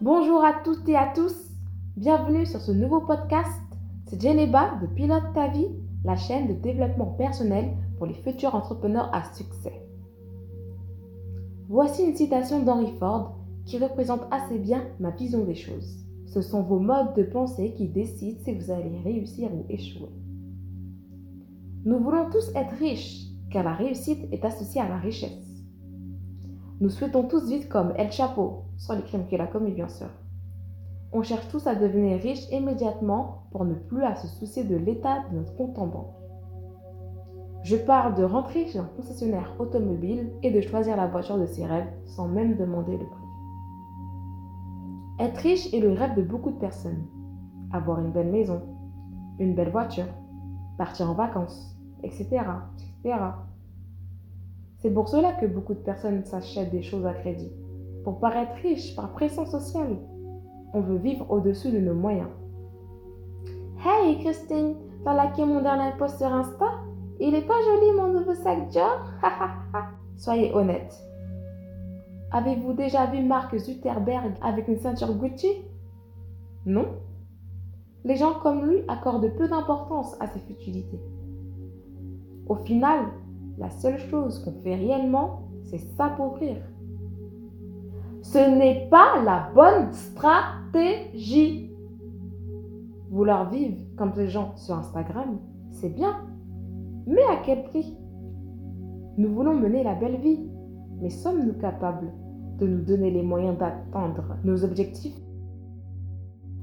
[0.00, 1.34] Bonjour à toutes et à tous,
[1.96, 3.50] bienvenue sur ce nouveau podcast.
[4.06, 5.66] C'est Geneba de Pilote ta vie,
[6.04, 9.72] la chaîne de développement personnel pour les futurs entrepreneurs à succès.
[11.68, 16.06] Voici une citation d'Henry Ford qui représente assez bien ma vision des choses.
[16.26, 20.12] Ce sont vos modes de pensée qui décident si vous allez réussir ou échouer.
[21.84, 25.47] Nous voulons tous être riches, car la réussite est associée à la richesse.
[26.80, 30.06] Nous souhaitons tous vivre comme El Chapo, sans les crimes qu'il a commis bien sûr.
[31.12, 35.24] On cherche tous à devenir riches immédiatement pour ne plus à se soucier de l'état
[35.30, 36.14] de notre compte en banque.
[37.64, 41.66] Je parle de rentrer chez un concessionnaire automobile et de choisir la voiture de ses
[41.66, 43.24] rêves sans même demander le prix.
[45.18, 47.04] Être riche est le rêve de beaucoup de personnes.
[47.72, 48.62] Avoir une belle maison,
[49.40, 50.06] une belle voiture,
[50.78, 52.28] partir en vacances, etc.
[53.02, 53.18] etc.
[54.78, 57.52] C'est pour cela que beaucoup de personnes s'achètent des choses à crédit.
[58.04, 59.96] Pour paraître riche par pression sociale.
[60.72, 62.28] On veut vivre au-dessus de nos moyens.
[63.84, 66.66] Hey Christine, t'as liké mon dernier post sur Insta?
[67.18, 69.00] Il est pas joli mon nouveau sac Dior
[70.16, 70.94] Soyez honnête.
[72.30, 75.64] Avez-vous déjà vu Mark Zuckerberg avec une ceinture Gucci?
[76.66, 76.86] Non
[78.04, 81.00] Les gens comme lui accordent peu d'importance à ces futilités.
[82.46, 83.06] Au final,
[83.58, 86.56] la seule chose qu'on fait réellement, c'est s'appauvrir.
[88.22, 91.70] Ce n'est pas la bonne stratégie.
[93.10, 95.38] Vouloir vivre comme les gens sur Instagram,
[95.70, 96.16] c'est bien.
[97.06, 97.96] Mais à quel prix?
[99.16, 100.48] Nous voulons mener la belle vie,
[101.00, 102.12] mais sommes-nous capables
[102.58, 105.18] de nous donner les moyens d'atteindre nos objectifs?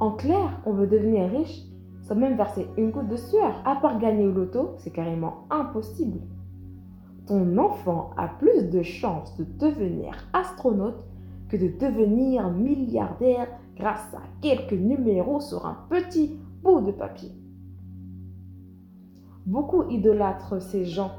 [0.00, 1.64] En clair, on veut devenir riche
[2.02, 3.60] sans même verser une goutte de sueur.
[3.64, 6.20] À part gagner au loto, c'est carrément impossible
[7.28, 11.04] ton enfant a plus de chances de devenir astronaute
[11.50, 17.30] que de devenir milliardaire grâce à quelques numéros sur un petit bout de papier.
[19.44, 21.12] Beaucoup idolâtrent ces gens.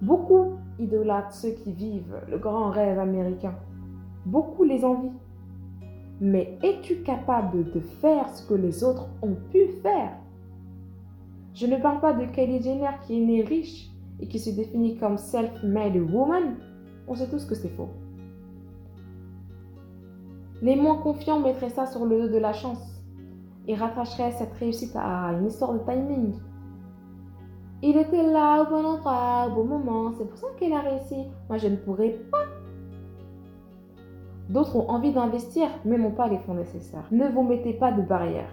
[0.00, 3.54] Beaucoup idolâtrent ceux qui vivent le grand rêve américain.
[4.24, 5.12] Beaucoup les envient.
[6.20, 10.12] Mais es-tu capable de faire ce que les autres ont pu faire?
[11.54, 14.96] Je ne parle pas de Kylie Jenner qui est née riche et qui se définit
[14.96, 16.56] comme self-made woman,
[17.08, 17.88] on sait tous que c'est faux.
[20.62, 23.02] Les moins confiants mettraient ça sur le dos de la chance
[23.66, 26.34] et rattacheraient cette réussite à une histoire de timing.
[27.82, 31.16] Il était là au bon endroit, au bon moment, c'est pour ça qu'elle a réussi.
[31.48, 32.44] Moi, je ne pourrais pas.
[34.48, 37.06] D'autres ont envie d'investir, mais n'ont pas les fonds nécessaires.
[37.10, 38.52] Ne vous mettez pas de barrières.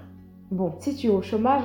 [0.51, 1.63] Bon, si tu es au chômage,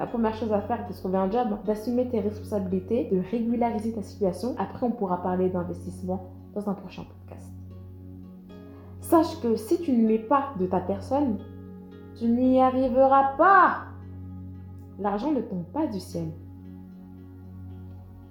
[0.00, 3.92] la première chose à faire, c'est de trouver un job, d'assumer tes responsabilités, de régulariser
[3.92, 4.54] ta situation.
[4.56, 7.52] Après, on pourra parler d'investissement dans un prochain podcast.
[9.02, 11.36] Sache que si tu ne mets pas de ta personne,
[12.18, 13.88] tu n'y arriveras pas.
[14.98, 16.30] L'argent ne tombe pas du ciel.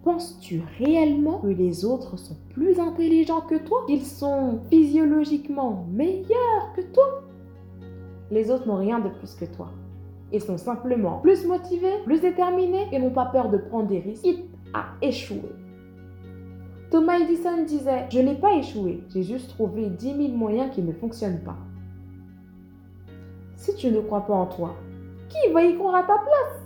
[0.03, 3.83] Penses-tu réellement que les autres sont plus intelligents que toi?
[3.85, 7.21] Qu'ils sont physiologiquement meilleurs que toi?
[8.31, 9.69] Les autres n'ont rien de plus que toi.
[10.31, 14.23] Ils sont simplement plus motivés, plus déterminés et n'ont pas peur de prendre des risques,
[14.23, 15.51] quitte à échouer.
[16.91, 20.91] Thomas Edison disait Je n'ai pas échoué, j'ai juste trouvé 10 000 moyens qui ne
[20.91, 21.57] fonctionnent pas.
[23.55, 24.75] Si tu ne crois pas en toi,
[25.29, 26.63] qui va y croire à ta place?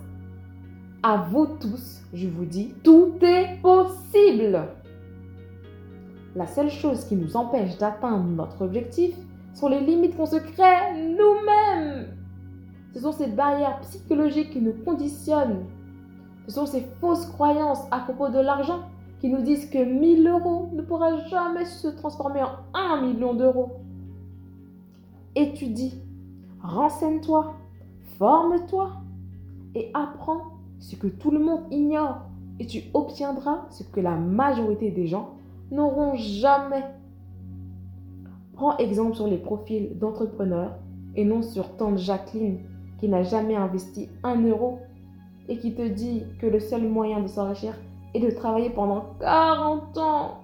[1.02, 4.68] À vous tous, je vous dis, tout est possible.
[6.34, 9.14] La seule chose qui nous empêche d'atteindre notre objectif
[9.52, 11.43] sont les limites qu'on se crée nous-mêmes.
[13.16, 15.66] Ces barrières psychologiques qui nous conditionnent.
[16.46, 18.80] Ce sont ces fausses croyances à propos de l'argent
[19.20, 23.76] qui nous disent que 1000 euros ne pourra jamais se transformer en 1 million d'euros.
[25.36, 25.94] Étudie,
[26.60, 27.54] renseigne-toi,
[28.18, 28.90] forme-toi
[29.76, 30.42] et apprends
[30.80, 32.22] ce que tout le monde ignore
[32.58, 35.34] et tu obtiendras ce que la majorité des gens
[35.70, 36.84] n'auront jamais.
[38.54, 40.76] Prends exemple sur les profils d'entrepreneurs
[41.14, 42.58] et non sur tante Jacqueline
[43.08, 44.78] n'a jamais investi un euro
[45.48, 47.74] et qui te dit que le seul moyen de s'enrichir
[48.14, 50.40] est de travailler pendant 40 ans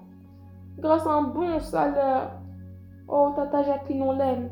[0.78, 2.32] grâce à un bon salaire.
[3.08, 4.50] Oh, Tata Jacqueline, on l'aime.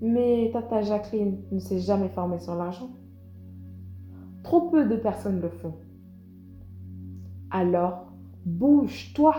[0.00, 2.90] Mais Tata Jacqueline ne s'est jamais formée sur l'argent.
[4.42, 5.74] Trop peu de personnes le font.
[7.50, 8.12] Alors,
[8.44, 9.34] bouge-toi.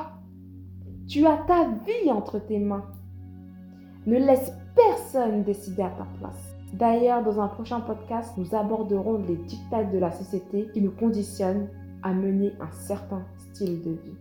[1.08, 2.86] Tu as ta vie entre tes mains.
[4.06, 6.57] Ne laisse personne décider à ta place.
[6.74, 11.70] D'ailleurs, dans un prochain podcast, nous aborderons les dictats de la société qui nous conditionnent
[12.04, 14.18] à mener un certain style de vie.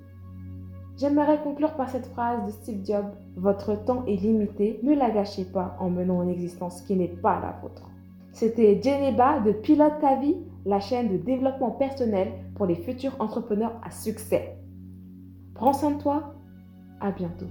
[0.99, 3.13] J'aimerais conclure par cette phrase de Steve Jobs.
[3.37, 7.41] Votre temps est limité, ne la gâchez pas en menant une existence qui n'est pas
[7.41, 7.91] la vôtre.
[8.33, 13.79] C'était Geneba de Pilote ta vie, la chaîne de développement personnel pour les futurs entrepreneurs
[13.85, 14.57] à succès.
[15.55, 16.35] Prends soin de toi,
[17.01, 17.47] à bientôt.